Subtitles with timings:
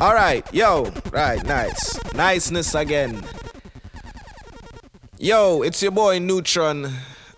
[0.00, 3.22] All right, yo, right, nice, niceness again.
[5.18, 6.90] Yo, it's your boy Neutron,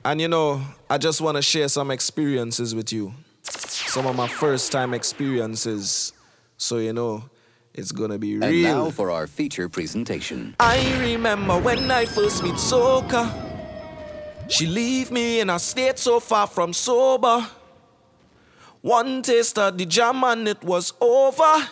[0.04, 3.14] and you know, I just want to share some experiences with you.
[3.42, 6.12] Some of my first time experiences.
[6.56, 7.24] So, you know,
[7.74, 8.44] it's gonna be real.
[8.44, 10.54] And now for our feature presentation.
[10.60, 13.50] I remember when I first meet Soca.
[14.48, 17.46] She leave me in a state so far from sober.
[18.82, 21.68] One taste of the jam and it was over.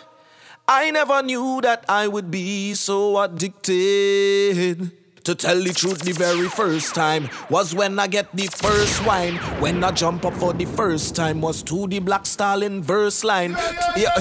[0.73, 4.89] I never knew that I would be so addicted.
[5.25, 9.35] To tell the truth, the very first time was when I get the first wine.
[9.59, 13.57] When I jump up for the first time was to the Black Stalin verse line.
[13.97, 14.15] Yeah.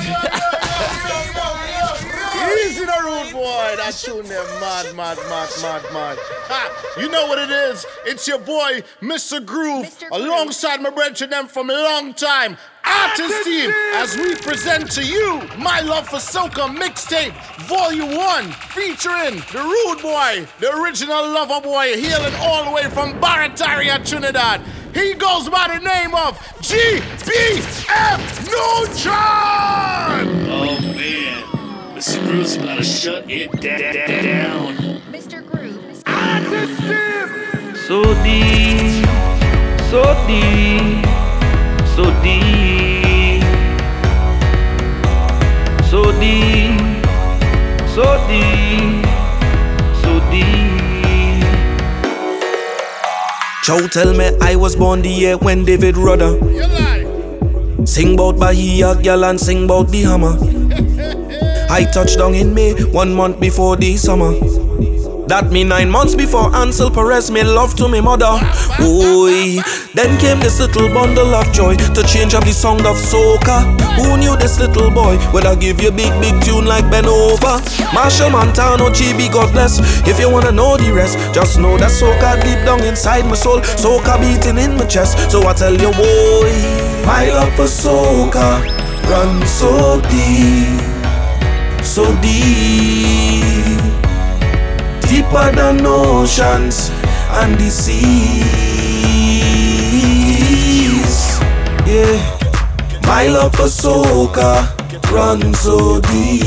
[2.59, 3.75] Easy the rude boy.
[3.77, 6.19] That tune there, mad, mad, mad, mad, mad.
[6.49, 7.87] Ha, you know what it is?
[8.05, 9.45] It's your boy, Mr.
[9.45, 10.09] Groove, Mr.
[10.09, 10.23] Groove.
[10.23, 12.57] alongside my brethren them from a long time.
[12.83, 17.33] Artist team, as we present to you my love for soca mixtape,
[17.69, 23.13] volume one, featuring the rude boy, the original lover boy, hailing all the way from
[23.21, 24.61] Barataria, Trinidad.
[24.95, 28.19] He goes by the name of GBM
[28.51, 29.11] Neutron.
[29.13, 30.00] Oh man,
[32.01, 32.19] Mr.
[32.27, 34.75] Groove's about to shut it da- da- da- down.
[35.13, 35.45] Mr.
[35.45, 35.77] Groove.
[37.87, 39.05] So deep,
[39.91, 41.05] so deep,
[41.95, 43.43] so deep,
[45.91, 46.81] so deep,
[47.95, 49.05] so deep,
[50.01, 51.45] so deep.
[53.67, 57.85] Joe tell me I was born the year when David Rudder You lie.
[57.85, 60.60] Sing bout Bahia, gal, and sing bout the hammer.
[61.71, 64.33] I touched down in May, one month before the summer.
[65.29, 68.43] That me nine months before Ansel Perez made love to me mother.
[68.83, 69.63] Oi,
[69.95, 73.63] then came this little bundle of joy to change up the sound of soca.
[73.95, 77.63] Who knew this little boy would I give you big big tune like Benova?
[77.95, 79.79] Machel Montano, GB, God bless.
[80.09, 83.61] If you wanna know the rest, just know that soca deep down inside my soul,
[83.79, 85.31] soca beating in my chest.
[85.31, 86.51] So I tell you, boy,
[87.07, 88.67] my love for soca
[89.07, 90.83] runs so deep,
[91.85, 93.81] so deep
[95.11, 96.91] deeper than oceans
[97.43, 98.01] and the seas.
[101.87, 102.19] Yeah,
[103.07, 104.67] my love for soca
[105.11, 106.45] runs so deep,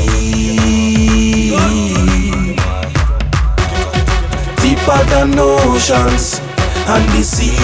[4.62, 6.40] deeper than oceans
[6.88, 7.54] and the seas.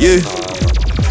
[0.00, 0.49] Yeah.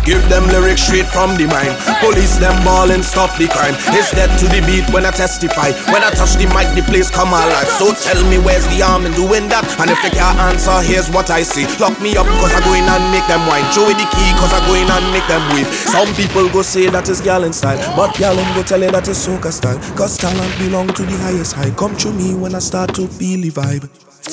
[0.10, 1.78] Give them lyrics straight from the mind.
[2.02, 3.78] Police them ball and stop the crime.
[3.94, 5.70] It's dead to the beat when I testify.
[5.94, 7.70] When I touch the mic, the place come alive.
[7.78, 9.70] So tell me where's the arm in doing that?
[9.78, 11.70] And if they can't answer, here's what I see.
[11.78, 13.62] Lock me up cause I go in and make them wine.
[13.70, 15.70] Show me the key cause I go in and make them wait.
[15.70, 17.78] Some people go say that is gallon style.
[17.94, 19.78] But gallon go tell you that is soca style.
[19.94, 21.70] Cause talent belong to the highest high.
[21.78, 23.86] Come to me when I start to feel the vibe.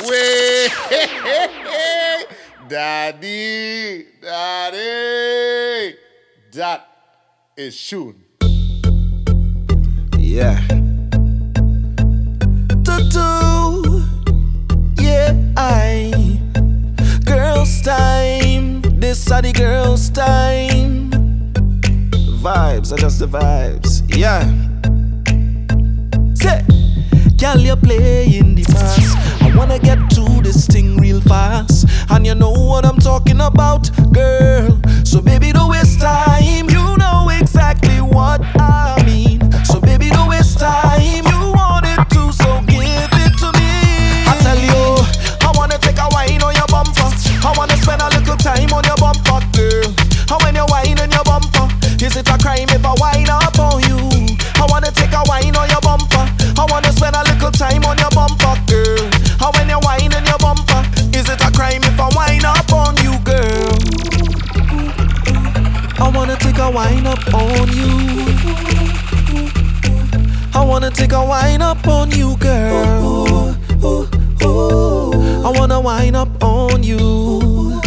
[0.09, 0.46] Way,
[2.69, 5.97] daddy, daddy,
[6.53, 6.89] that
[7.57, 8.15] is Shun.
[10.19, 10.61] Yeah.
[12.83, 14.03] Tutu.
[14.99, 16.41] Yeah, I.
[17.25, 18.83] Girls' time.
[18.99, 21.11] This are the girls' time.
[22.43, 24.03] Vibes are just the vibes.
[24.17, 24.43] Yeah.
[26.35, 26.63] Say,
[27.37, 29.43] girl, you're playing the mass.
[29.43, 30.86] I wanna get to this thing
[31.27, 31.87] fast.
[32.11, 34.81] And you know what I'm talking about, girl.
[35.05, 36.26] So, baby, don't waste time.
[75.87, 77.81] Wine up on you.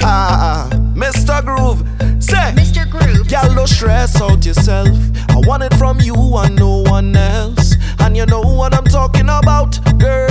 [0.00, 1.44] Ah, Mr.
[1.44, 1.80] Groove,
[2.18, 2.54] say.
[2.56, 2.90] Mr.
[2.90, 3.30] Groove.
[3.30, 4.96] Y'all don't stress out yourself.
[5.28, 7.76] I want it from you and no one else.
[7.98, 10.27] And you know what I'm talking about, girl.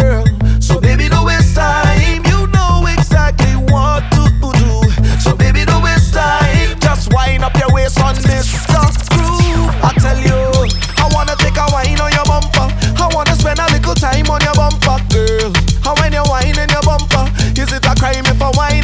[18.47, 18.76] I wine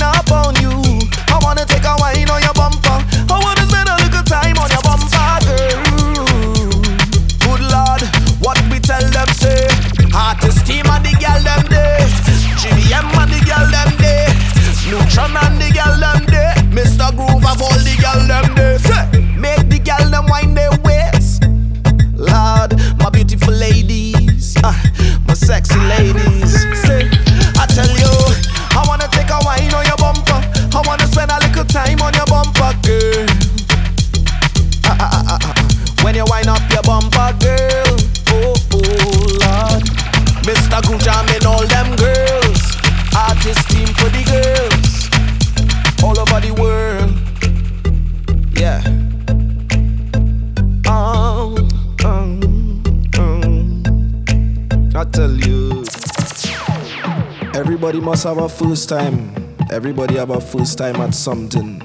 [58.03, 59.33] must have a first time.
[59.71, 61.81] Everybody have a first time at something.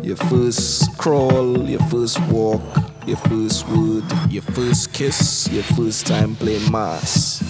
[0.00, 2.62] Your first crawl, your first walk,
[3.04, 7.40] your first word, your first kiss, your first time playing mass.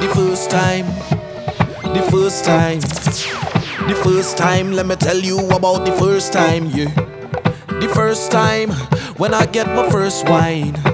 [0.00, 0.86] The first time,
[1.94, 2.80] the first time,
[3.88, 6.92] the first time, let me tell you about the first time, yeah.
[7.80, 8.72] The first time
[9.16, 10.87] when I get my first wine.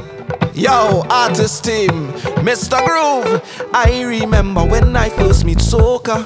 [0.55, 2.13] Yo, artist team,
[2.45, 2.79] Mr.
[2.87, 3.43] Groove.
[3.75, 6.23] I remember when I first meet Soca.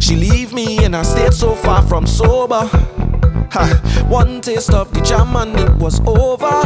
[0.00, 2.70] She leave me in a state so far from sober.
[3.52, 6.62] Ha, one taste of the jam and it was over.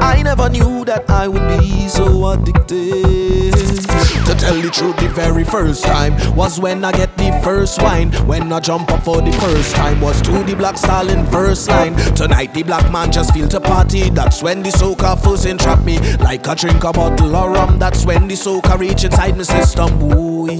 [0.00, 3.52] I never knew that I would be so addicted.
[3.52, 8.10] To tell the truth, the very first time was when I get the first wine.
[8.26, 11.94] When I jump up for the first time was to the Black Stalin first line.
[12.14, 14.08] Tonight the black man just feel to party.
[14.08, 15.98] That's when the soca first entrap me.
[16.16, 17.78] Like a drink a bottle of rum.
[17.78, 19.98] That's when the soca reach inside my system.
[19.98, 20.58] Boy.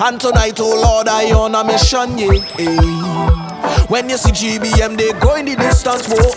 [0.00, 2.44] And tonight, oh Lord, I on a mission, yeah.
[2.58, 3.47] Eh.
[3.88, 6.28] When you see GBM, they go in the distance, whoa.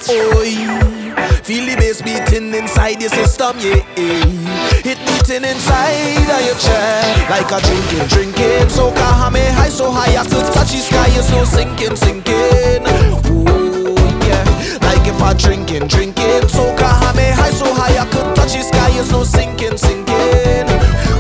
[1.44, 3.84] Feel the bass beating inside your system, yeah.
[3.98, 4.88] eh.
[4.88, 8.70] It beating inside of your chest like a drinking, drinking.
[8.70, 12.88] So Kahame high, so high I could touch the sky, it's no sinking, sinking.
[12.88, 14.44] Oh yeah,
[14.88, 16.48] like if I drinking, drinking.
[16.48, 20.68] So Kahame high, so high I could touch the sky, it's no sinking, sinking.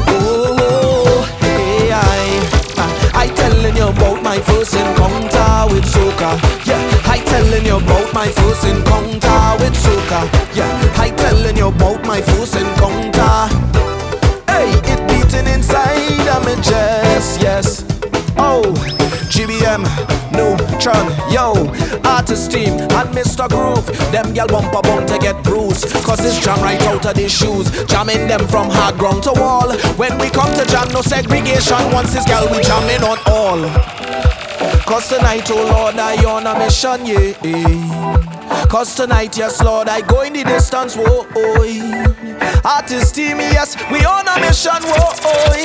[0.07, 5.40] Oh, hey, I, I telling you about my first encounter
[5.81, 6.37] with soca.
[6.65, 10.21] Yeah, I telling you about my first encounter with soca.
[10.55, 13.47] Yeah, I telling you about my first encounter.
[14.47, 17.85] Hey, it beating inside of my chest, yes.
[18.37, 18.61] Oh,
[19.29, 19.83] GBM,
[20.31, 21.53] Neutron, yo,
[22.05, 23.47] artist team and Mr.
[23.49, 23.85] Groove.
[24.11, 25.93] Them gal bumper bump to get bruised.
[26.05, 27.69] Cause this jam right out of these shoes.
[27.85, 29.71] Jamming them from hard ground to wall.
[29.97, 31.91] When we come to jam, no segregation.
[31.91, 34.00] Once this gal, we jamming on all.
[34.91, 38.67] Cause tonight, oh Lord, I on a mission, yeah.
[38.67, 42.61] Cause tonight, yes, Lord, I go in the distance, whoa, oh.
[42.65, 45.55] Artist team, yes, we on a mission, whoa, oh.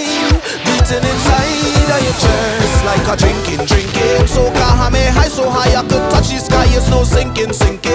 [0.62, 4.28] Beating inside of your chest like a drinking, drinking.
[4.30, 7.90] So Kahame high, so high, I could touch the sky, it's no sinking, sinking.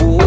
[0.00, 0.24] Oh,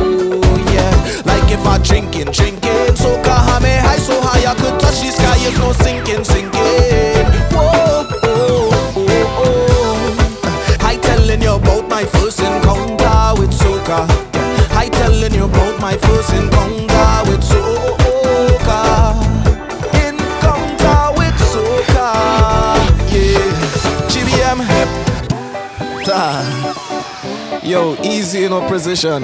[0.69, 0.93] yeah,
[1.25, 2.95] like if I drinking, drinking.
[3.01, 7.12] So Kahame high, so high, I could touch the sky, it's no sinking, sinking.
[15.23, 19.13] Telling you about my first encounter with soca.
[20.03, 22.09] Encounter with soca.
[23.09, 23.39] Yeah.
[24.11, 24.59] GBM.
[26.09, 27.61] Ah.
[27.63, 29.21] Yo, easy in a position.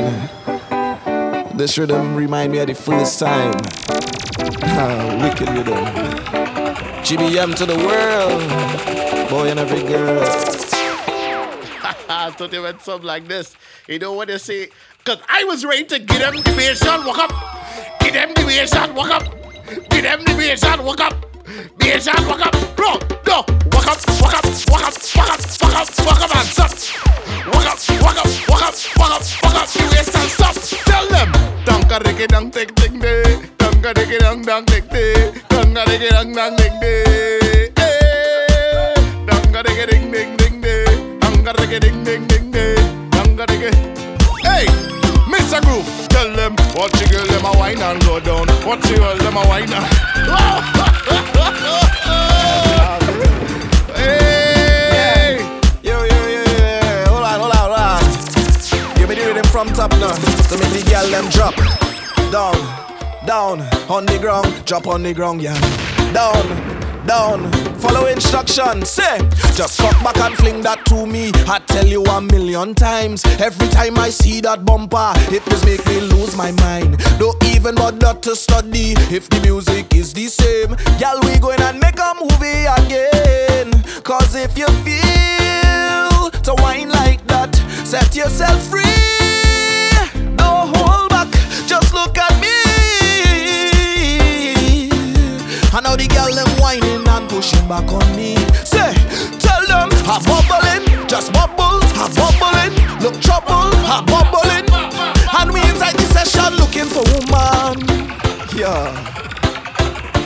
[1.57, 3.53] This rhythm remind me of the first time.
[4.63, 5.83] Ah, wicked rhythm.
[7.03, 9.29] GBM to the world.
[9.29, 10.23] Boy and every girl.
[12.09, 13.55] I thought they went something like this.
[13.87, 14.69] You know what they say?
[15.09, 17.33] Cause I was ready to get them the and walk up.
[17.99, 19.23] Get them the and walk up.
[19.89, 21.17] Get them the and walk up.
[21.81, 22.53] And walk up.
[22.77, 23.41] Bro, no.
[23.73, 26.69] Walk up, walk up, walk up, walk up, walk up, walk up and stop.
[27.49, 30.53] Walk up, walk up, walk up, walk up, walk up, the waist and stop.
[30.85, 31.33] Tell them.
[31.65, 33.41] Dunka digi dang tick ding day.
[33.57, 35.33] Dunka digi dang dang tick day.
[35.49, 37.73] Dunka digi dang dang ding day.
[39.25, 40.85] Dunka digi ding ding ding day.
[41.17, 42.75] Dunka digi ding ding ding day.
[43.09, 43.73] Dunka digi.
[44.43, 44.65] Hey,
[45.49, 45.61] Mr.
[45.63, 48.47] Groove, tell them what you girl them a wine and go down.
[48.67, 49.83] What you girl them a wine and.
[53.97, 55.39] hey.
[55.81, 57.99] Yo, yo, yo, yo, hold on, hold on, hold on.
[58.95, 61.55] Give me the rhythm from top now, to make the girl them drop.
[62.31, 62.53] Down,
[63.25, 65.59] down, on the ground, drop on the ground, yeah.
[66.13, 66.45] Down,
[67.07, 67.49] down,
[67.99, 68.85] follow instruction.
[68.85, 69.17] Say,
[69.55, 71.31] just cock back and fling that to me.
[71.47, 73.23] I tell you a million times.
[73.39, 76.97] Every time I see that bumper, it just make me lose my mind.
[77.19, 80.75] Don't even bother to study if the music is the same.
[80.99, 83.83] Girl, we going and make a movie again.
[84.03, 87.53] Cause if you feel to whine like that,
[87.85, 88.83] set yourself free.
[90.37, 91.31] Don't hold back,
[91.67, 92.55] just look at me.
[95.71, 96.98] I know the girl them whining and
[97.39, 98.35] pushing back on me.
[98.67, 98.91] Say,
[99.39, 102.73] tell them I'm bubbling, just bubble, I'm bubbling.
[102.99, 104.67] Look trouble, I'm bubbling.
[105.39, 107.79] And we inside the session looking for woman.
[108.59, 108.91] Yeah,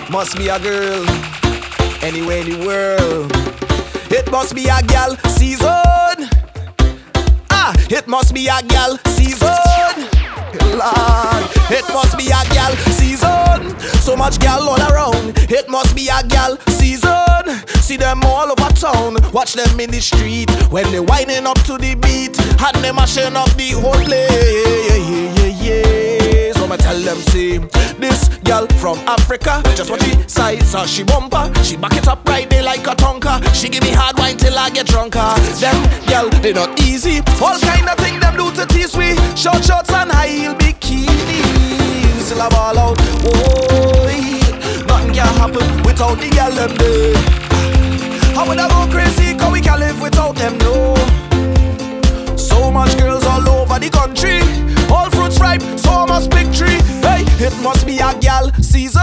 [0.10, 1.06] must be a girl
[2.02, 3.32] anywhere in the world.
[4.12, 6.18] It must be a gal season.
[7.52, 9.94] Ah, it must be a gal season.
[10.82, 13.78] Lord, it must be a gal season.
[14.02, 15.38] So much gal all around.
[15.52, 16.58] It must be a gal
[17.94, 19.18] See them all over town.
[19.32, 23.36] Watch them in the street when they winding up to the beat and they mashing
[23.36, 24.90] up the whole place.
[24.90, 26.54] Yeah, yeah, yeah.
[26.54, 27.60] So I'ma tell them, see,
[28.02, 32.28] this gal from Africa, just what she size, uh, she bumper, she back it up
[32.28, 33.38] right there like a tonka.
[33.54, 35.22] She give me hard wine till I get drunker.
[35.62, 37.20] Them gal, they not easy.
[37.46, 39.14] All kind of thing them do to tease we.
[39.38, 42.26] Short shorts and high heel bikinis.
[42.26, 47.43] Still a ball out, oh, nothing can happen without the gal them there.
[48.36, 49.38] How would I go crazy?
[49.38, 50.96] Cause we can't live without them, no.
[52.36, 54.42] So much girls all over the country.
[54.94, 56.80] All fruits ripe, so much big tree.
[57.02, 59.02] Hey, it must be a gal season.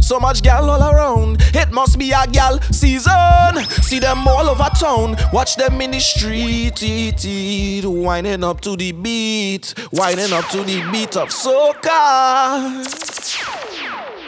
[0.00, 1.38] So much gal all around.
[1.54, 3.64] It must be a gal season.
[3.82, 5.16] See them all over town.
[5.32, 10.58] Watch them in the street, eat, eat, winding up to the beat, winding up to
[10.62, 12.84] the beat of soca.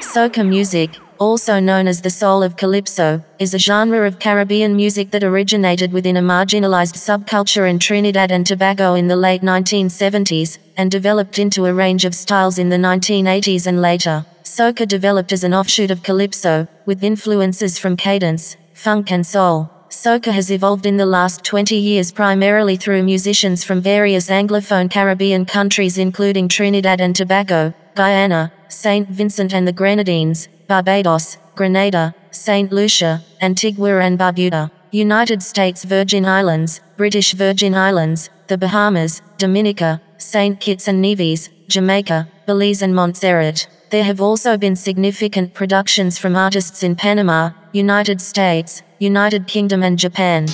[0.00, 5.10] Soca music, also known as the soul of calypso, is a genre of Caribbean music
[5.10, 10.90] that originated within a marginalized subculture in Trinidad and Tobago in the late 1970s and
[10.90, 14.24] developed into a range of styles in the 1980s and later.
[14.42, 19.70] Soca developed as an offshoot of calypso, with influences from cadence, funk, and soul.
[19.88, 25.46] Soca has evolved in the last 20 years primarily through musicians from various Anglophone Caribbean
[25.46, 29.08] countries including Trinidad and Tobago, Guyana, St.
[29.08, 32.70] Vincent and the Grenadines, Barbados, Grenada, St.
[32.70, 40.60] Lucia, Antigua and Barbuda, United States Virgin Islands, British Virgin Islands, the Bahamas, Dominica, St.
[40.60, 43.66] Kitts and Nevis, Jamaica, Belize and Montserrat.
[43.88, 49.98] There have also been significant productions from artists in Panama, United States, United Kingdom and
[49.98, 50.46] Japan.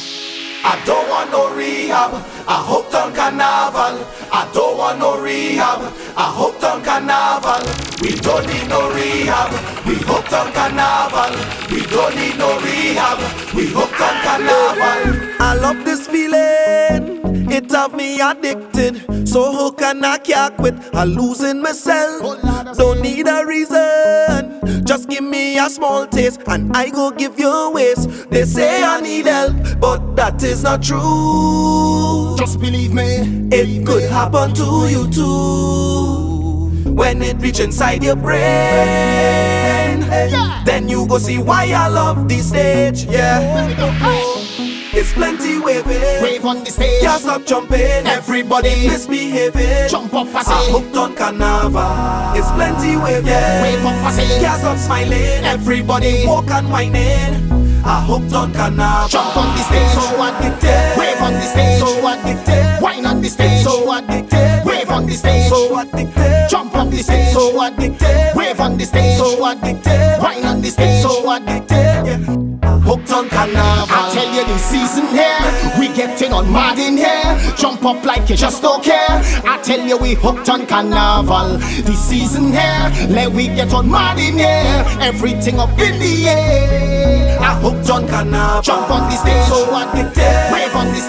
[0.64, 2.12] I don't want no rehab.
[2.46, 4.06] I hooked on carnival.
[4.52, 5.80] Don't want no rehab.
[6.16, 7.62] I hooked on carnival.
[8.02, 9.50] We don't need no rehab.
[9.86, 11.32] We hooked on carnival.
[11.70, 13.18] We don't need no rehab.
[13.54, 15.36] We hooked on carnival.
[15.40, 17.50] I love this feeling.
[17.50, 19.28] It have me addicted.
[19.28, 20.74] So who can I can't quit?
[20.92, 22.42] I'm losing myself.
[22.76, 24.41] Don't need a reason.
[24.84, 28.30] Just give me a small taste and I go give you a waste.
[28.30, 32.34] They say I need help, but that is not true.
[32.38, 33.48] Just believe me.
[33.52, 36.90] It could happen to you too.
[36.90, 40.00] When it reach inside your brain,
[40.66, 43.04] then you go see why I love this stage.
[43.04, 43.40] Yeah,
[44.94, 46.22] it's plenty waving.
[46.22, 47.00] Wave on the stage.
[47.02, 48.06] Can't stop jumping.
[48.06, 48.88] Everybody.
[48.88, 49.88] misbehaving.
[49.88, 50.72] Jump up, I I say.
[50.72, 52.36] hooked on carnival.
[52.36, 53.62] It's plenty waving.
[53.62, 54.40] Wave up, I say.
[54.40, 55.44] Can't stop smiling.
[55.44, 56.26] Everybody.
[56.26, 57.50] walk and whining.
[57.84, 59.08] I hooked on carnival.
[59.08, 59.90] Jump on the stage.
[59.96, 60.98] So addicted.
[60.98, 61.78] Wave on the stage.
[61.78, 62.82] So addicted.
[62.82, 63.62] Wine on the stage.
[63.64, 64.62] So addicted.
[64.64, 65.48] Wave on the stage.
[65.48, 66.48] So addicted.
[66.50, 67.32] Jump on the stage.
[67.32, 68.32] So addicted.
[68.36, 69.16] Wave on the stage.
[69.16, 70.18] So addicted.
[70.20, 71.02] Wine on the stage.
[71.02, 71.72] So addicted.
[72.06, 72.78] Yeah.
[72.86, 73.91] Hooked on carnival.
[74.42, 77.54] The season here, we getting on mad in here.
[77.56, 79.22] Jump up like you just don't care.
[79.46, 81.58] I tell you we hooked on carnival.
[81.58, 84.84] The season here, let we get on mad in here.
[85.00, 87.38] Everything up in the air.
[87.40, 88.62] I hooked on carnival.
[88.62, 90.52] Jump on the stage, so addicted.
[90.52, 91.00] Wave on the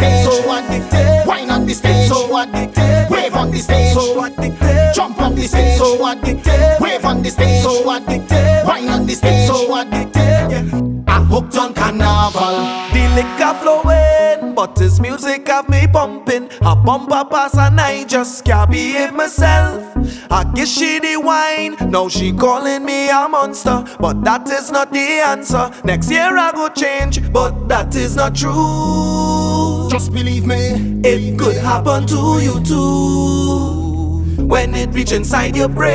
[17.04, 19.84] I bump a pass and I just can't behave myself.
[20.32, 24.92] I guess she the wine, now she calling me a monster, but that is not
[24.92, 25.70] the answer.
[25.84, 29.90] Next year I go change, but that is not true.
[29.92, 34.46] Just believe me, It could happen to you too.
[34.46, 35.94] When it reach inside your brain,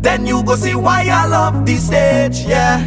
[0.00, 2.80] then you go see why I love this stage, yeah.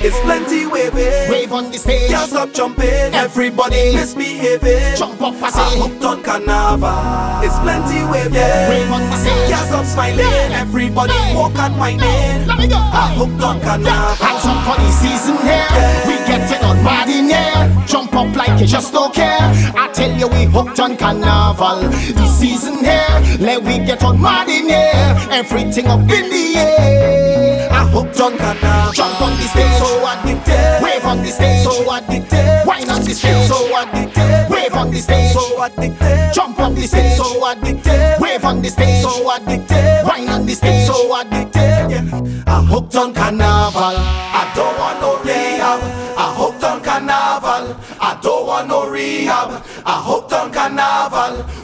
[0.00, 1.30] It's plenty waving.
[1.30, 3.14] Wave on the stage, Can't stop jumping.
[3.14, 3.94] Everybody.
[3.94, 4.96] misbehaving.
[4.96, 5.78] Jump up, I I say.
[5.80, 7.44] hooked on carnival.
[7.46, 8.32] It's plenty waving.
[8.34, 9.48] Wave on the stage.
[9.50, 10.18] Can't stop smiling.
[10.18, 10.60] Yeah.
[10.62, 11.36] Everybody Hey.
[11.36, 12.46] walk and whining.
[12.48, 12.76] Let me go.
[12.76, 14.26] I hooked on carnival.
[14.26, 15.68] Hands up for the season here.
[16.06, 17.86] We getting on mad in here.
[17.86, 19.38] Jump up like you just don't care.
[19.76, 21.80] I tell you we hooked on carnival.
[21.90, 23.08] The season here,
[23.40, 25.16] let we get on mad in here.
[25.30, 27.68] Everything up in the air.
[27.70, 28.92] I hooked on carnival.
[28.92, 30.82] Jump on the stage, so addicted.
[30.82, 32.66] Wave on the stage, so addicted.
[32.66, 34.50] Wine on the stage, so addicted.
[34.50, 36.34] Wave on the stage, so addictive.
[36.34, 38.20] jump on the stage, so addictive.
[38.20, 40.04] wave on the stage, so addictive.
[40.04, 41.90] wine on the stage, so addictive.
[41.90, 42.44] Yeah.
[42.46, 43.96] I hooked on carnival.
[44.40, 45.80] I don't want no rehab.
[46.16, 47.76] I hooked on carnival.
[48.00, 49.62] I don't want no rehab.
[49.84, 50.27] I hooked.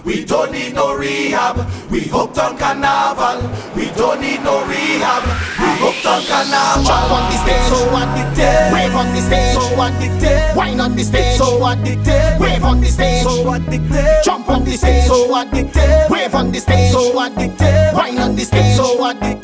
[0.05, 1.57] We don't need no rehab.
[1.91, 3.41] We hooked on carnival.
[3.75, 5.23] We don't need no rehab.
[5.59, 6.85] We hooked on carnival.
[6.85, 8.73] Jump on the stage, so addictive.
[8.73, 10.57] wave on the stage, So addictive.
[10.57, 12.39] wine on the stage, So addictive.
[12.39, 14.25] wave on the stage, So addictive.
[14.25, 16.11] jump on the stage, So addictive.
[16.11, 17.95] wave on the stage, So addictive.
[17.95, 19.43] wine on the stage, So addictive.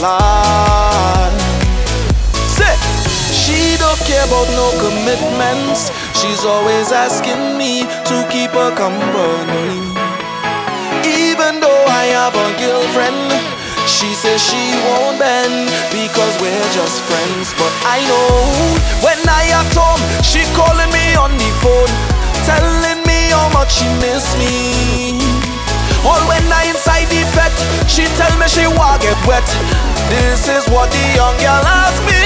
[0.00, 1.36] Lord.
[3.50, 5.90] She don't care about no commitments.
[6.14, 9.76] She's always asking me to keep her company.
[11.04, 13.28] Even though I have a girlfriend,
[13.90, 17.50] she says she won't bend because we're just friends.
[17.58, 18.30] But I know
[19.04, 21.92] when I at home, she calling me on the phone,
[22.46, 25.18] telling me how much she miss me.
[26.06, 26.22] All
[27.90, 29.42] she tell me she want get wet.
[30.06, 32.22] This is what the young girl asked me,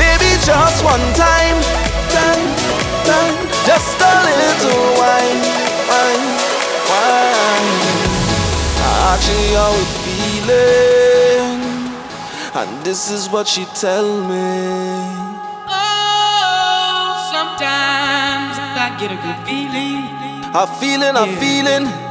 [0.00, 1.58] baby, just one time,
[2.08, 2.44] time,
[3.04, 3.36] time,
[3.68, 5.40] just a little wine,
[5.84, 6.26] wine,
[6.88, 7.68] wine.
[9.12, 11.60] Actually, how it feeling,
[12.56, 14.48] and this is what she tell me.
[15.68, 20.08] Oh, sometimes I get a good feeling.
[20.52, 22.09] A feeling, a feeling.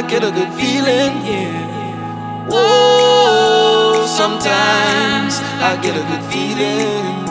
[0.00, 1.26] I get a good feeling.
[1.26, 2.48] Yeah.
[2.48, 7.26] Oh, sometimes I get a good feeling.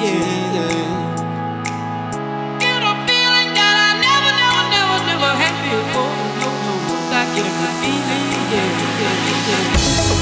[0.00, 0.88] Yeah.
[2.58, 6.14] Get a feeling that I never, never, never, never had before.
[6.40, 6.74] No, no.
[7.12, 8.26] I get a good feeling.
[8.54, 8.70] Yeah,
[9.02, 10.19] yeah, yeah.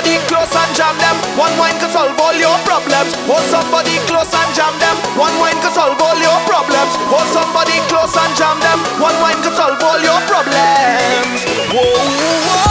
[0.00, 1.16] somebody close and jam them.
[1.36, 3.12] One wine can solve all your problems.
[3.28, 4.96] Hold somebody close and jam them.
[5.18, 6.92] One wine can solve all your problems.
[7.12, 8.78] Hold somebody close and jam them.
[9.00, 11.44] One wine can solve all your problems.
[11.72, 12.69] Whoa, whoa.